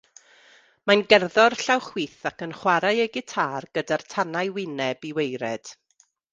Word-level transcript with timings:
Mae'n 0.89 1.03
gerddor 1.13 1.55
llaw 1.59 1.83
chwith 1.89 2.25
ac 2.31 2.41
yn 2.47 2.57
chwarae 2.63 2.93
ei 3.05 3.11
gitâr 3.19 3.69
gyda'r 3.79 4.07
tannau 4.17 4.53
wyneb 4.59 5.09
i 5.11 5.17
waered. 5.23 5.75